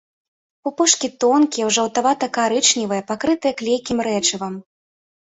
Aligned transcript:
Пупышкі 0.67 1.09
тонкія, 1.23 1.67
жаўтавата- 1.75 2.29
карычневыя, 2.37 3.03
пакрытыя 3.11 3.53
клейкім 3.61 3.97
рэчывам. 4.07 4.53